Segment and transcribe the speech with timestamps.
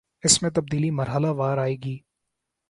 [0.23, 1.97] اس میں تبدیلی مرحلہ وار آئے گی